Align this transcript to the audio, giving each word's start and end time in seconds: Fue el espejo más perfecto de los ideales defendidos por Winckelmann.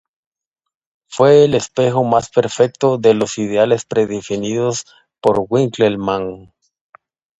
Fue 1.09 1.45
el 1.45 1.53
espejo 1.53 2.03
más 2.03 2.31
perfecto 2.31 2.97
de 2.97 3.13
los 3.13 3.37
ideales 3.37 3.85
defendidos 3.87 4.87
por 5.21 5.45
Winckelmann. 5.47 6.51